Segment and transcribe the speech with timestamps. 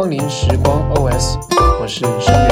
[0.00, 1.36] 光临时光 OS，
[1.78, 2.48] 我是声远。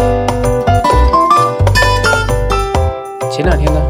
[3.30, 3.80] 前两天呢，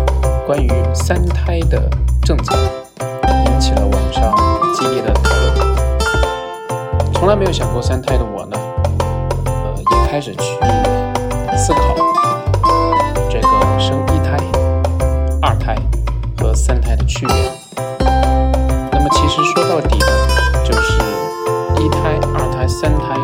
[0.47, 1.91] 关于三胎的
[2.23, 2.55] 政策
[3.47, 4.33] 引起了网上
[4.73, 5.53] 激烈的讨论。
[7.13, 8.57] 从来没有想过三胎的我呢，
[9.47, 10.55] 呃，也开始去
[11.57, 11.97] 思考
[13.29, 14.37] 这个生一胎、
[15.43, 15.75] 二胎
[16.41, 17.35] 和三胎的区别。
[18.93, 20.07] 那么，其实说到底呢，
[20.65, 20.93] 就是
[21.83, 23.17] 一胎、二胎、三胎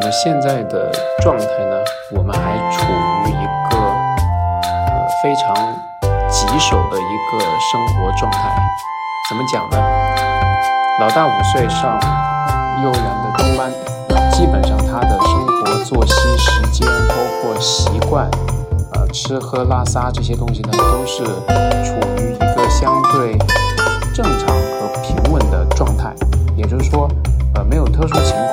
[0.00, 1.76] 那么现在的状态呢，
[2.16, 5.54] 我们还处于一个呃非常
[6.30, 7.38] 棘手的一个
[7.70, 8.56] 生活状态。
[9.28, 9.76] 怎么讲呢？
[11.00, 12.00] 老大五岁上
[12.82, 13.70] 幼儿园的中班，
[14.32, 18.26] 基本上他的生活作息时间，包括习惯，
[18.94, 21.26] 呃，吃喝拉撒这些东西呢，都是
[21.84, 23.36] 处于一个相对
[24.14, 26.14] 正常和平稳的状态。
[26.56, 27.06] 也就是说，
[27.54, 28.49] 呃，没有特殊情况，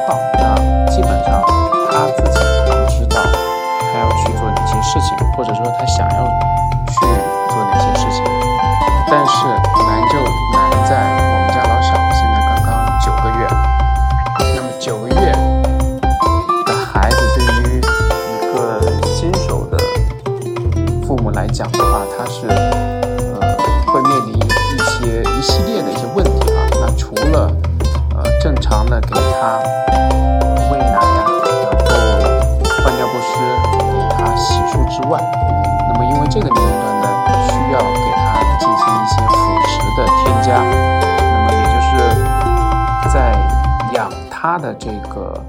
[44.58, 45.40] 他的这个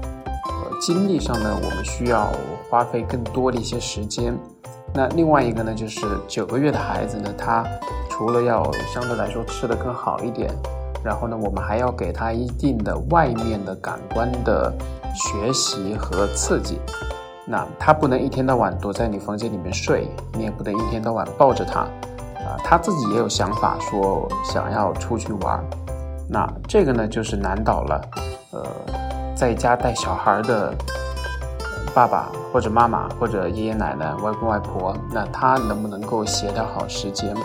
[0.45, 2.31] 呃精力上呢，我们需要
[2.69, 4.37] 花费更多的一些时间。
[4.93, 7.65] 那另外一个呢，就是九个月的孩子呢，他
[8.07, 10.53] 除了要相对来说吃得更好一点，
[11.03, 14.71] 然后呢，我们还要给他一定的外面的感官的
[15.15, 16.77] 学习和刺激。
[17.47, 25.67] 那他不能一天到晚躲在你房间里面睡，你也不能一天到晚抱着他，啊，他自己也有想法，说想要出去玩。
[26.29, 28.01] 那这个呢，就是难倒了，
[28.51, 28.63] 呃，
[29.35, 30.73] 在家带小孩的
[31.93, 37.35] 爸爸或者妈妈或者爷爷奶奶、外公外婆，那他能不能够协调好时间？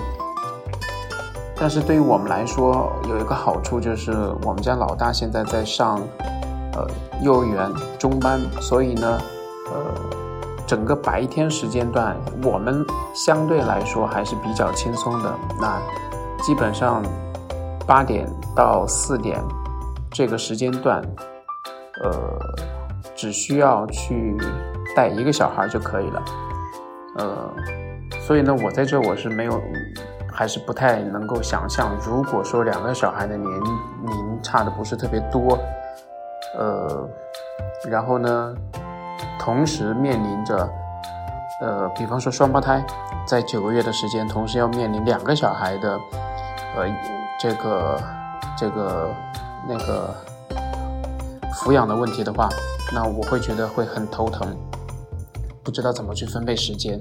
[1.56, 4.12] 但是对于我们来说，有一个好处就是
[4.42, 6.00] 我们家老大现在在上，
[6.74, 6.86] 呃，
[7.22, 9.18] 幼儿园中班，所以呢。
[9.72, 9.80] 呃，
[10.66, 12.84] 整个白天时间段，我们
[13.14, 15.34] 相对来说还是比较轻松的。
[15.58, 15.80] 那
[16.42, 17.02] 基本上
[17.86, 19.42] 八点到四点
[20.10, 21.02] 这个时间段，
[22.02, 22.12] 呃，
[23.14, 24.36] 只需要去
[24.96, 26.22] 带一个小孩就可以了。
[27.16, 27.50] 呃，
[28.26, 29.60] 所以呢，我在这我是没有，
[30.32, 35.58] 还是不太能够想象，如果说两个小孩的年龄差的不是特别多，
[36.58, 37.08] 呃，
[37.88, 38.54] 然后呢？
[39.38, 40.68] 同时面临着，
[41.60, 42.82] 呃，比方说双胞胎，
[43.26, 46.00] 在九个月的时间，同时要面临两个小孩的，
[46.76, 46.88] 呃，
[47.38, 48.00] 这个
[48.56, 49.14] 这个
[49.68, 50.14] 那个
[51.54, 52.48] 抚养的问题的话，
[52.92, 54.56] 那我会觉得会很头疼，
[55.62, 57.00] 不知道怎么去分配时间。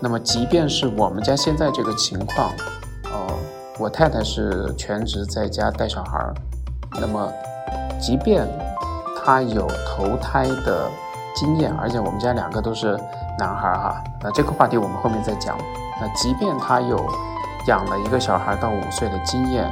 [0.00, 2.50] 那么，即便是我们家现在这个情况，
[3.04, 3.38] 哦，
[3.78, 6.34] 我太太是全职在家带小孩儿，
[7.00, 7.32] 那么，
[8.00, 8.46] 即便
[9.24, 10.90] 她有投胎的。
[11.36, 12.96] 经验，而且我们家两个都是
[13.40, 15.58] 男孩儿哈，那这个话题我们后面再讲。
[16.00, 16.96] 那即便他有
[17.66, 19.70] 养了一个小孩到五岁的经验，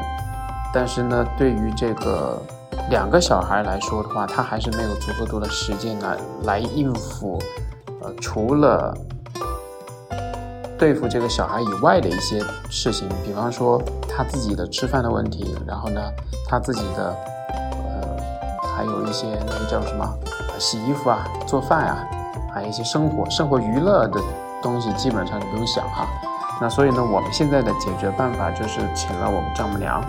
[0.72, 2.40] 但是呢，对于这个
[2.90, 7.38] 两个小孩来说的话，他还是没有足够多的时间来来应付，
[8.02, 8.96] 呃，除了
[10.78, 12.40] 对付这个小孩以外的一些
[12.70, 16.00] 事情，比方说他自己的吃饭的问题，然后呢，
[16.48, 17.14] 他自己的
[17.50, 20.08] 呃，还有一些那个叫什么？
[20.58, 22.06] 洗衣服啊，做饭啊，
[22.54, 24.20] 还有一些生活、生活娱乐的
[24.62, 26.06] 东西，基本上你不用想哈。
[26.62, 30.00] 那所以呢，我们现在的解决办法就是请了我们丈母娘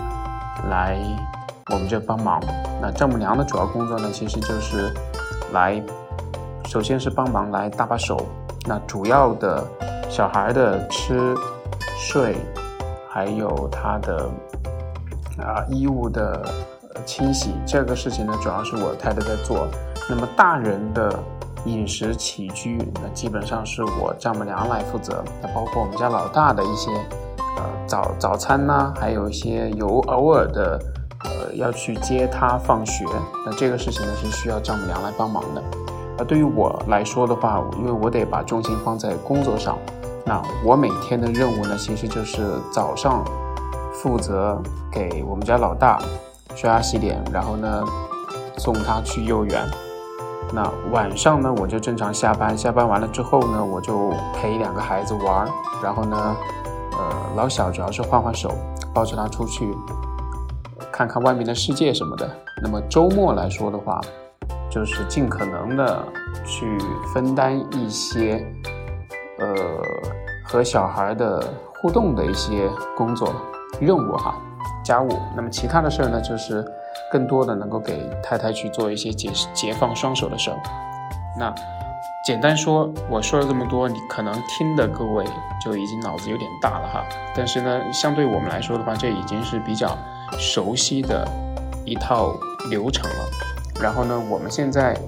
[0.70, 0.96] 来
[1.72, 2.40] 我们这帮忙。
[2.80, 4.94] 那丈母娘的主要工作呢，其实就是
[5.52, 5.82] 来，
[6.68, 8.24] 首先是帮忙来搭把手。
[8.66, 9.66] 那主要的
[10.08, 11.34] 小孩的吃
[11.98, 12.36] 睡，
[13.10, 14.30] 还有他的
[15.40, 16.48] 啊衣物的
[17.04, 19.66] 清洗，这个事情呢，主要是我太太在做。
[20.08, 21.18] 那么大人的
[21.66, 25.24] 饮食起居，那基本上是我丈母娘来负责。
[25.42, 26.90] 那包括我们家老大的一些
[27.56, 30.78] 呃早早餐呐，还有一些有偶尔的
[31.24, 33.04] 呃要去接他放学，
[33.46, 35.62] 那这个事情呢是需要丈母娘来帮忙的。
[36.18, 39.78] 而对于我来说的话，因为我得把重心放在工作上，
[40.24, 43.24] 那我每天的任务呢，其实就是早上
[43.92, 44.60] 负责
[44.92, 46.00] 给我们家老大
[46.54, 47.84] 刷牙洗脸，然后呢
[48.58, 49.66] 送他去幼儿园。
[50.54, 55.48] 那晚上呢，我就正常下班，下班完了之后呢，我就陪两个孩子玩，
[55.82, 56.36] 然后呢，
[56.92, 58.52] 呃，老小主要是换换手，
[58.94, 59.68] 抱着他出去
[60.92, 62.30] 看看外面的世界什么的。
[62.62, 64.00] 那么周末来说的话，
[64.70, 66.04] 就是尽可能的
[66.46, 66.78] 去
[67.12, 68.46] 分担一些，
[69.40, 69.48] 呃，
[70.44, 71.42] 和小孩的
[71.80, 73.34] 互动的一些工作
[73.80, 74.36] 任务哈，
[74.84, 75.08] 家务。
[75.34, 76.64] 那么其他的事儿呢，就是。
[77.14, 80.58] 更多的能够给太太去做一些解解放双手的事儿。
[81.38, 81.54] 那
[82.26, 85.24] 简单说，我说了这么多，你可能听的各位
[85.64, 87.04] 就已经脑子有点大了哈。
[87.32, 89.96] 但是呢，相对我们来说的话，这已经是比较
[90.36, 91.24] 熟悉的
[91.84, 92.34] 一套
[92.68, 93.30] 流程了。
[93.80, 94.98] 然后呢，我们现在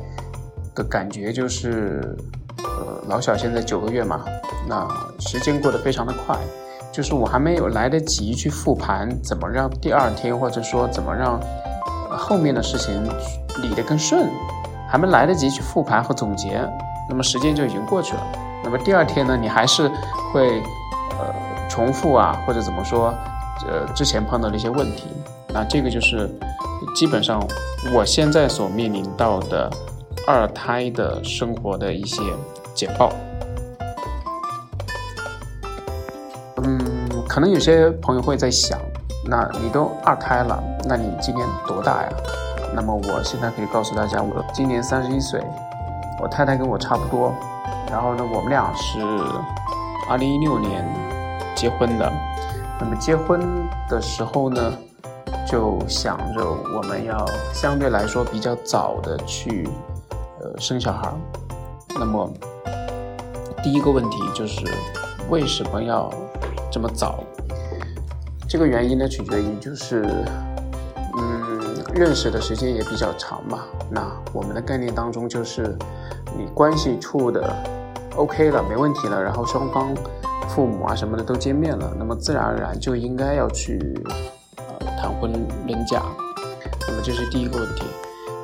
[0.77, 2.17] 的感觉就是，
[2.63, 4.25] 呃，老小现在九个月嘛，
[4.69, 4.87] 那
[5.19, 6.39] 时间过得非常的快，
[6.93, 11.41] 就是我还没有来得及去复盘，怎么让第二天，或者说怎么让。
[12.29, 12.93] 后面的事情
[13.63, 14.29] 理得更顺，
[14.91, 16.61] 还没来得及去复盘和总结，
[17.09, 18.27] 那么时间就已经过去了。
[18.65, 19.89] 那么第二天呢，你还是
[20.33, 20.61] 会
[21.11, 21.33] 呃
[21.69, 23.15] 重复啊，或者怎么说，
[23.69, 25.05] 呃之前碰到的一些问题。
[25.55, 26.29] 那这个就是
[26.97, 27.41] 基本上
[27.95, 29.71] 我现在所面临到的
[30.27, 32.21] 二胎的生活的一些
[32.75, 33.13] 简报。
[36.65, 36.81] 嗯，
[37.29, 38.77] 可能有些朋友会在想。
[39.29, 42.09] 那你都二胎了，那你今年多大呀？
[42.75, 45.43] 那么我现在可以告诉大家，我今年三十一岁，
[46.23, 47.35] 我太太跟我差不多。
[47.91, 49.01] 然后呢，我们俩是
[50.09, 50.85] 二零一六年
[51.55, 52.13] 结婚的。
[52.79, 53.41] 那么结婚
[53.89, 54.73] 的时候呢，
[55.47, 59.69] 就想着我们要相对来说比较早的去
[60.41, 61.11] 呃生小孩。
[61.99, 62.31] 那么
[63.63, 64.67] 第一个问题就是
[65.31, 66.13] 为什么要
[66.71, 67.21] 这么早？
[68.57, 70.03] 这个原因呢，取决于就是，
[71.19, 73.65] 嗯，认识的时间也比较长嘛。
[73.91, 75.77] 那我们的概念当中就是，
[76.35, 77.55] 你关系处的
[78.15, 79.95] OK 了，没问题了，然后双方
[80.49, 84.03] 父母啊什么的都见面了，那么自然而然就应该要去
[84.57, 85.31] 呃谈婚
[85.67, 86.03] 论嫁。
[86.89, 87.85] 那么这是第一个问题。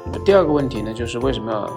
[0.05, 1.70] 那么第二个问题呢，就是为什么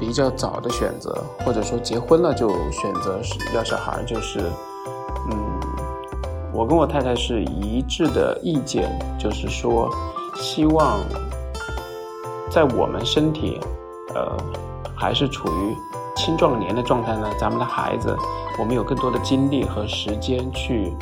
[0.00, 4.40] 比较早的选择，或者说结婚了就选择是要小孩，就是。
[6.56, 9.90] 我跟我太太是一致的意见，就是说，
[10.36, 10.98] 希望
[12.50, 13.60] 在我们身体，
[14.14, 14.34] 呃，
[14.96, 15.76] 还是处于
[16.16, 18.16] 青壮年的状态呢，咱们的孩子，
[18.58, 20.96] 我们有更多的精力和时间去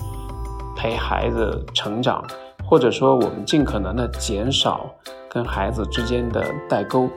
[0.74, 2.24] 陪孩子成长，
[2.68, 4.90] 或者说，我们尽可能的减少
[5.30, 7.08] 跟孩子之间的代沟。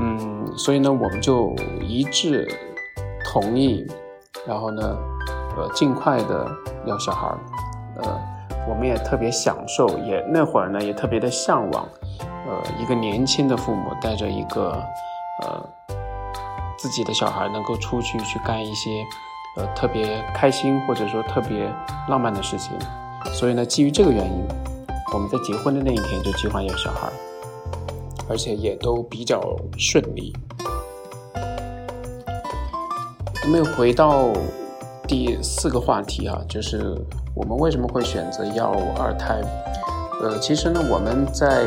[0.00, 2.48] 嗯，所以呢，我们就一致
[3.22, 3.86] 同意，
[4.46, 4.96] 然后呢。
[5.56, 6.50] 呃，尽快的
[6.86, 7.38] 要小孩儿，
[8.02, 8.20] 呃，
[8.68, 11.88] 我们也特别享受，也那会儿呢也特别的向往，
[12.46, 14.72] 呃，一个年轻的父母带着一个
[15.42, 15.64] 呃
[16.76, 18.90] 自己的小孩能够出去去干一些
[19.56, 21.72] 呃特别开心或者说特别
[22.08, 22.72] 浪漫的事情，
[23.32, 24.46] 所以呢，基于这个原因，
[25.12, 27.12] 我们在结婚的那一天就计划要小孩儿，
[28.28, 29.40] 而且也都比较
[29.78, 30.32] 顺利。
[33.44, 34.28] 那么回到。
[35.06, 36.96] 第四个话题啊，就是
[37.34, 39.40] 我们为什么会选择要二胎？
[40.22, 41.66] 呃，其实呢，我们在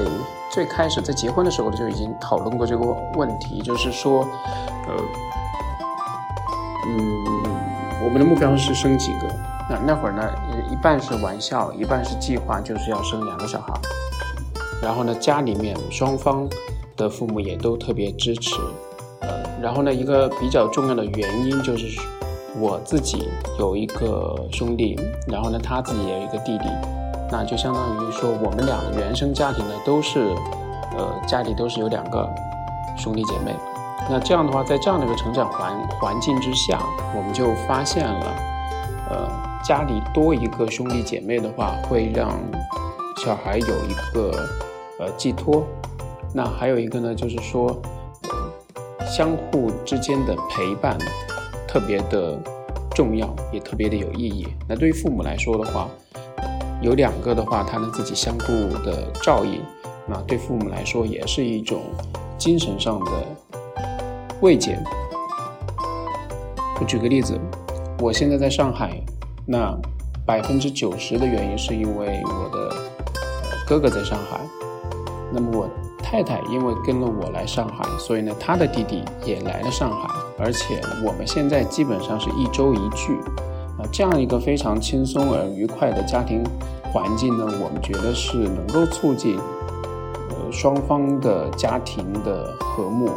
[0.52, 2.84] 最开始在结婚的时候就已经讨论过这个
[3.16, 4.28] 问题，就是说，
[4.88, 4.96] 呃，
[6.88, 7.26] 嗯，
[8.04, 9.28] 我们的目标是生几个？
[9.70, 10.24] 那那会儿呢，
[10.72, 13.74] 一半是玩笑，一半是计划，就是要生两个小孩。
[14.82, 16.50] 然后呢，家里面双方
[16.96, 18.56] 的父母也都特别支持。
[19.22, 19.30] 呃，
[19.62, 22.00] 然后呢，一个比较重要的原因就是。
[22.60, 26.66] 我自己有一个兄弟，然后呢，他自己也有一个弟弟，
[27.32, 30.34] 那就相当于说，我们俩的原生家庭呢，都是，
[30.98, 32.28] 呃，家里都是有两个
[32.98, 33.54] 兄弟姐妹。
[34.10, 36.82] 那这样的话，在这样的一个成长环环境之下，
[37.16, 38.36] 我们就发现了，
[39.10, 39.30] 呃，
[39.64, 42.32] 家里多一个兄弟姐妹的话，会让
[43.24, 44.32] 小孩有一个
[45.00, 45.64] 呃寄托。
[46.34, 47.76] 那还有一个呢，就是说，
[49.06, 50.98] 相互之间的陪伴。
[51.78, 52.36] 特别的
[52.96, 54.48] 重要，也特别的有意义。
[54.68, 55.88] 那对于父母来说的话，
[56.82, 58.48] 有两个的话，他能自己相互
[58.84, 59.62] 的照应，
[60.08, 61.84] 那对父母来说也是一种
[62.36, 63.12] 精神上的
[64.42, 64.76] 慰藉。
[66.80, 67.40] 我举个例子，
[68.00, 69.00] 我现在在上海，
[69.46, 69.78] 那
[70.26, 72.76] 百分之九十的原因是因为我的
[73.68, 74.40] 哥哥在上海，
[75.32, 75.87] 那么我。
[76.10, 80.08] 太太因为跟了我来上海，所以呢，她的弟弟也来了上海，
[80.40, 83.20] 而且我们现在基本上是一周一聚，
[83.78, 86.42] 啊，这样一个非常轻松而愉快的家庭
[86.94, 89.38] 环境呢，我们觉得是能够促进
[90.30, 93.10] 呃双方的家庭的和睦，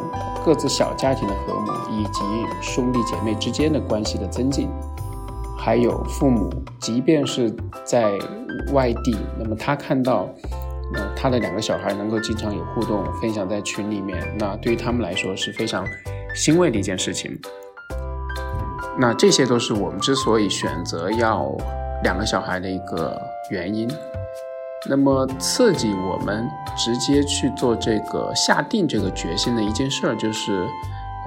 [0.44, 2.23] 各自小家庭的和睦，以及
[2.61, 4.68] 兄弟姐妹之间的关系的增进，
[5.56, 7.54] 还有父母即便是
[7.85, 8.18] 在
[8.73, 10.28] 外地，那么他看到。
[11.20, 15.86] 他的两个小孩能够经常有互动，分享在群里面，那对于他们来说是非常
[16.34, 17.38] 欣慰的一件事情。
[18.98, 21.54] 那这些都是我们之所以选择要
[22.02, 23.86] 两个小孩的一个原因。
[24.88, 30.66] 那么刺激我们直接去做这个下定这个决心的一件事儿，就是，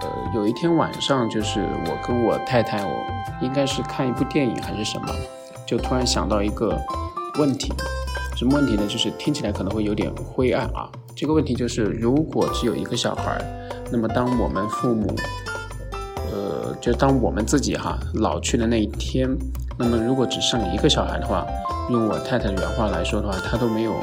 [0.01, 2.95] 呃，有一天晚上，就是我跟我太太，我
[3.41, 5.07] 应该是看一部电影还是什么，
[5.67, 6.75] 就突然想到一个
[7.37, 7.71] 问题。
[8.35, 8.83] 什么问题呢？
[8.87, 10.89] 就是听起来可能会有点灰暗啊。
[11.15, 13.39] 这个问题就是，如果只有一个小孩，
[13.91, 15.15] 那么当我们父母，
[16.31, 19.29] 呃，就当我们自己哈老去的那一天，
[19.77, 21.45] 那么如果只剩一个小孩的话，
[21.89, 23.93] 用我太太的原话来说的话，他都没有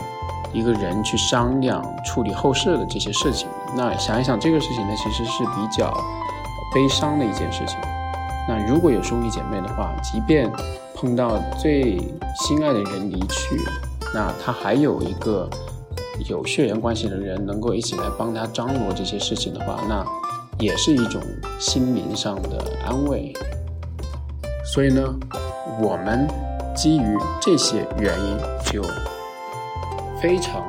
[0.54, 3.48] 一个人去商量处理后事的这些事情。
[3.76, 5.92] 那想一想这个事情呢，其实是比较
[6.72, 7.76] 悲伤的一件事情。
[8.48, 10.50] 那如果有兄弟姐妹的话，即便
[10.94, 11.98] 碰到最
[12.36, 13.58] 心爱的人离去，
[14.12, 15.48] 那他还有一个
[16.28, 20.04] 有血缘关系的人能够一起来帮他张罗这些事情的话，那
[20.58, 21.20] 也是一种
[21.58, 23.32] 心灵上的安慰。
[24.64, 25.02] 所以呢，
[25.80, 26.28] 我们
[26.74, 28.82] 基于这些原因，就
[30.20, 30.62] 非常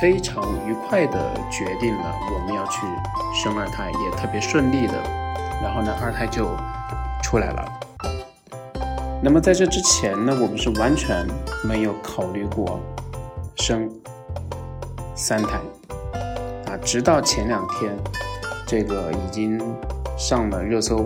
[0.00, 1.18] 非常愉快的
[1.50, 2.80] 决定了我们要去
[3.34, 4.94] 生二胎，也特别顺利的，
[5.62, 6.48] 然后呢，二胎就
[7.22, 7.77] 出来了。
[9.20, 11.26] 那么在这之前呢，我们是完全
[11.64, 12.78] 没有考虑过
[13.56, 13.90] 生
[15.14, 15.58] 三胎
[16.66, 17.92] 啊，直到前两天，
[18.64, 19.60] 这个已经
[20.16, 21.04] 上了热搜，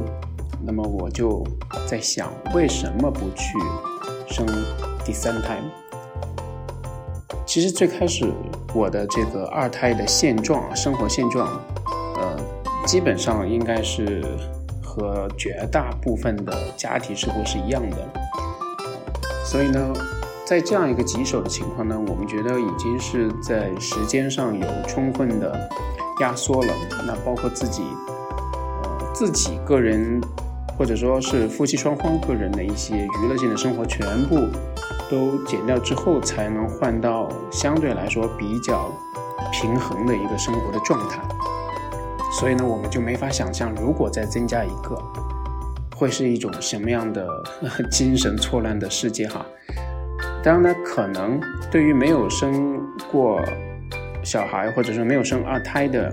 [0.63, 1.43] 那么我就
[1.87, 3.59] 在想，为什么不去
[4.29, 4.47] 生
[5.05, 5.59] 第三胎？
[7.47, 8.31] 其实最开始
[8.75, 11.49] 我的这个二胎的现状，生活现状，
[12.17, 12.37] 呃，
[12.87, 14.23] 基本上应该是。
[14.93, 17.97] 和绝大部分的家庭生活是一样的，
[19.43, 19.91] 所以呢，
[20.45, 25.59] 在这样一个棘手的情况呢，我们觉得已经是在时间上有充分的
[26.21, 26.75] 压缩了。
[27.07, 27.83] 那包括自己，
[28.83, 30.21] 呃，自己个人，
[30.77, 34.37] 或者说是夫妻双方个人的一些娱乐性的生活，全部
[35.11, 38.93] 都减掉之后，才能换到相对来说比较
[39.51, 41.19] 平衡的一个生活的状态。
[42.39, 44.97] 所以呢，我们就没法想象，如果再增加一个，
[45.95, 47.27] 会是一种什么样的
[47.91, 49.45] 精神错乱的世界哈。
[50.43, 52.81] 当然呢，可能对于没有生
[53.13, 53.41] 过
[54.25, 56.13] 小孩或者说没有生二胎的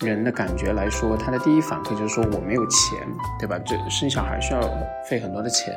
[0.00, 2.98] 人的感觉来说，他的第一反馈就是说我没有钱，
[3.40, 3.58] 对吧？
[3.64, 4.60] 这生小孩需要
[5.08, 5.74] 费很多的钱。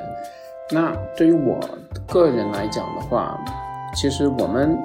[0.69, 1.59] 那对于我
[2.07, 3.39] 个人来讲的话，
[3.95, 4.77] 其实我们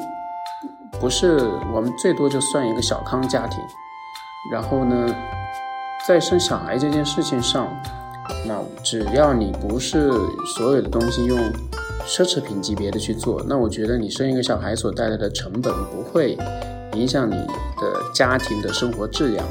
[1.00, 1.38] 不是，
[1.74, 3.58] 我们最多就算一个小康家庭。
[4.50, 5.14] 然后呢，
[6.06, 7.68] 在生小孩这件事情上，
[8.44, 10.10] 那只要你不是
[10.56, 11.38] 所有的东西用
[12.04, 16.36] 奢侈品级别的去做，那我觉得你生一个小孩所带来的成本不会
[16.94, 19.46] 影响你的家庭的生活质量。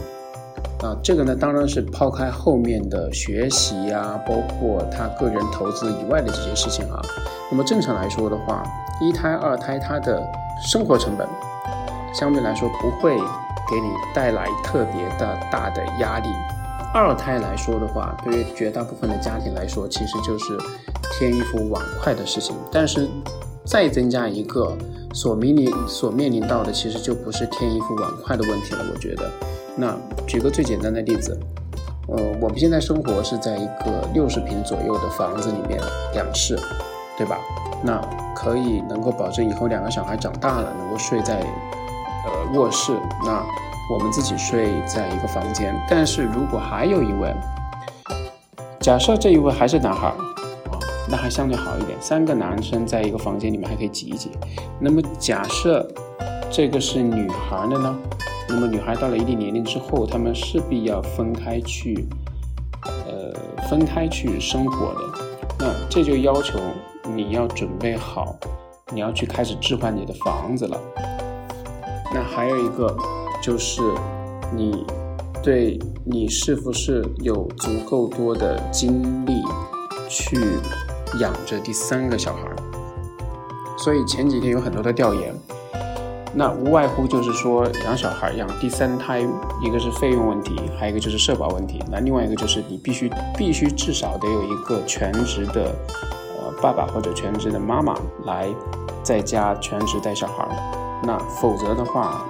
[0.83, 6.99] 啊，这个呢当然是抛开后面的学习呀，包括他个人投资以外的这些事情啊。
[7.49, 8.63] 那么正常来说的话，
[8.99, 10.21] 一胎、二胎它的
[10.65, 11.25] 生活成本
[12.13, 13.17] 相对来说不会。
[13.71, 16.27] 给你带来特别的大的压力。
[16.93, 20.57] 二胎来说的话，对于绝大部分的家庭来说，其实就是
[21.13, 22.53] 添衣服碗筷的事情。
[22.69, 23.09] 但是
[23.63, 24.77] 再增加一个，
[25.13, 28.83] 所面临所面临到的，其实就不是添衣服碗筷的问题了。
[28.93, 29.31] 我觉得，
[29.77, 29.97] 那
[30.27, 31.39] 举个最简单的例子，
[32.09, 35.79] 呃，我们现在生活是在一个六十平左右的房子里面，
[36.13, 36.59] 两室，
[37.17, 37.37] 对吧？
[37.81, 38.01] 那
[38.35, 41.41] 可以能够保证以后两个小孩长大了，能够睡在。
[42.25, 42.93] 呃，卧室，
[43.25, 43.43] 那
[43.91, 45.75] 我们自己睡在一个房间。
[45.89, 47.33] 但是如果还有一位，
[48.79, 50.15] 假设这一位还是男孩，啊，
[51.09, 54.31] 那还相对好一点，三个男生在一个房间里面还可以挤一挤。
[54.79, 55.87] 那么假设
[56.51, 57.95] 这个是女孩的呢？
[58.49, 62.07] 那么女孩到了一定年龄之后，他们势必要分开去
[62.83, 63.33] 呃
[63.69, 64.99] 分开去生活的。
[65.59, 66.59] 那这就要求
[67.15, 68.35] 你要准备好，
[68.91, 70.77] 你要去开始置换你的房子了。
[72.13, 72.95] 那还有一个
[73.41, 73.81] 就是
[74.53, 74.85] 你
[75.41, 79.41] 对你是不是有足够多的精力
[80.09, 80.37] 去
[81.19, 82.41] 养着第三个小孩？
[83.77, 85.33] 所以前几天有很多的调研。
[86.33, 89.19] 那无外乎就是说，养小孩、养第三胎，
[89.61, 91.83] 一个是费用问题，还有一个就是社保问题。
[91.91, 95.75] 那另外一个就是你必须必须至少得有一个全职的，
[96.39, 98.47] 呃，爸爸或者全职的妈妈来
[99.03, 100.47] 在家全职带小孩。
[101.03, 102.25] 那否则的话，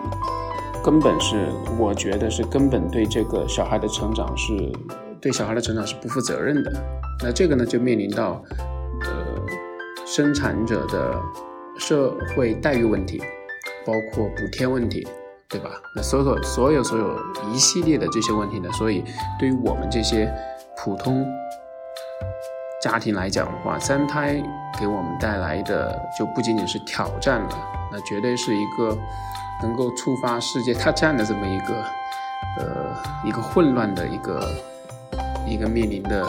[0.83, 1.47] 根本是
[1.77, 4.71] 我觉得是根本对这个小孩的成长是
[5.19, 6.71] 对小孩的成长是不负责任的。
[7.23, 8.43] 那这个呢，就面临到
[9.01, 11.15] 呃生产者的
[11.77, 13.21] 社会待遇问题。
[13.83, 15.07] 包括补贴问题，
[15.49, 15.71] 对吧？
[15.95, 17.17] 那所有所有所有
[17.51, 18.69] 一系列的这些问题呢？
[18.73, 19.03] 所以
[19.39, 20.31] 对于我们这些
[20.77, 21.25] 普通
[22.81, 24.41] 家庭来讲的话，三胎
[24.79, 27.49] 给我们带来的就不仅仅是挑战了，
[27.91, 28.97] 那绝对是一个
[29.61, 31.83] 能够触发世界大战的这么一个
[32.57, 34.51] 呃一个混乱的一个
[35.47, 36.25] 一个面临的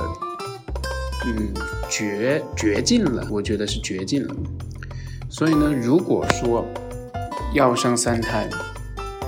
[1.27, 1.55] 嗯
[1.91, 4.35] 绝绝境了，我觉得是绝境了。
[5.31, 6.67] 所以呢，如果说
[7.55, 8.47] 要生三胎，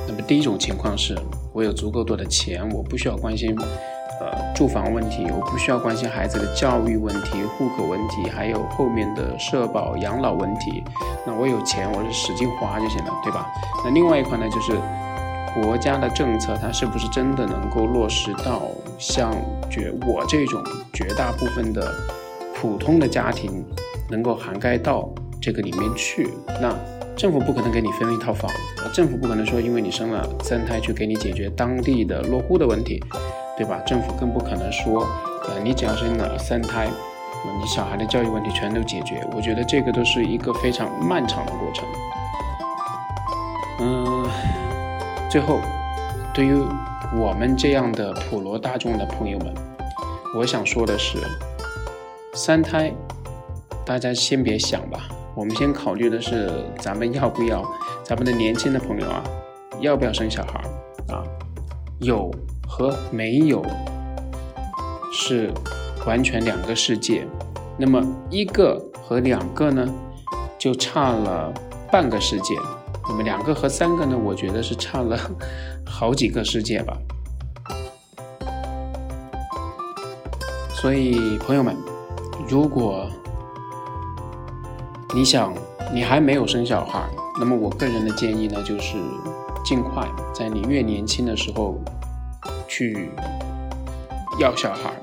[0.06, 1.18] 那么第一种情况是
[1.54, 3.56] 我有足够多的钱，我不需要关心，
[4.20, 10.84] 呃，住房问题，我不需要关心孩子的教育问题、户口问题，还有后面的社保、养老问题。
[11.26, 13.46] 那我有钱，我就使劲花就行了，对吧？
[13.84, 14.72] 那另外一块呢，就是
[15.54, 18.62] 国家的政策，它是不是真的能够落实到
[18.98, 19.34] 像
[19.68, 21.92] 绝我这种绝大部分的
[22.54, 23.64] 普通的家庭，
[24.10, 25.08] 能够涵盖到
[25.40, 26.30] 这个里面去？
[26.60, 26.74] 那。
[27.16, 28.50] 政府不可能给你分一套房，
[28.92, 33.00] 政府不可能说因为你生了三胎去给你解决当地的落户的问题，
[33.56, 33.80] 对吧？
[33.86, 35.06] 政府更不可能说，
[35.48, 39.24] 呃，你只要生了三胎，你小孩的教育问题全都解决。
[39.32, 41.84] 我觉得这个都是一个非常漫长的过程。
[43.80, 44.26] 嗯，
[45.30, 45.60] 最后，
[46.32, 46.54] 对于
[47.16, 49.54] 我们这样的普罗大众的朋友们，
[50.36, 51.18] 我想说的是，
[52.34, 52.92] 三胎，
[53.84, 55.08] 大家先别想吧。
[55.36, 57.62] 我们先考虑的是，咱们要不要，
[58.02, 59.22] 咱们的年轻的朋友啊，
[59.80, 60.60] 要不要生小孩
[61.14, 61.22] 啊？
[62.00, 62.30] 有
[62.66, 63.64] 和没有
[65.12, 65.52] 是
[66.06, 67.26] 完全两个世界。
[67.76, 69.88] 那么一个和两个呢，
[70.58, 71.52] 就差了
[71.90, 72.54] 半个世界。
[73.08, 75.18] 那么两个和三个呢，我觉得是差了
[75.84, 76.96] 好几个世界吧。
[80.70, 81.76] 所以朋友们，
[82.48, 83.08] 如果
[85.14, 85.52] 你想，
[85.92, 88.96] 你还没有生小孩，那么我个人的建议呢，就是
[89.64, 91.78] 尽快在你越年轻的时候
[92.74, 93.08] 去
[94.40, 94.96] 要小孩儿。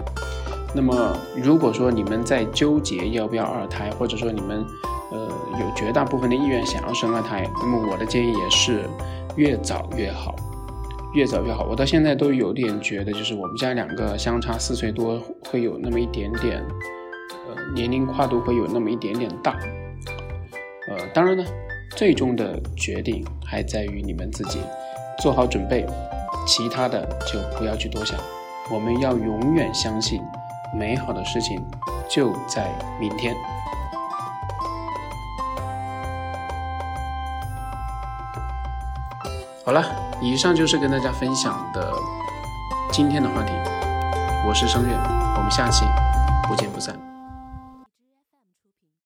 [0.76, 4.66] 那么如果说你们在纠结要不要二胎，或者说你们
[5.12, 8.84] 呃有绝大部分的意愿想要生二胎，那么我的建议也是
[9.38, 10.36] 越早越好，
[11.14, 11.66] 越早越好。
[11.70, 16.62] 我到现在都有点觉得，就是我们家两个相差四岁多，会有那么一点点，
[17.48, 19.58] 呃，年龄跨度会有那么一点点大。
[20.90, 21.46] 呃，当然呢，
[21.96, 24.60] 最终的决定还在于你们自己，
[25.22, 25.86] 做好准备，
[26.46, 28.18] 其他的就不要去多想。
[28.70, 30.22] 我们要永远相信，
[30.74, 31.66] 美好的事情
[32.10, 33.36] 就在明天。
[39.66, 39.84] 好了，
[40.22, 41.94] 以上就是跟大家分享的
[42.92, 43.54] 今天的话题。
[44.48, 44.94] 我是声月，
[45.36, 45.86] 我们下期
[46.48, 47.11] 不见不散。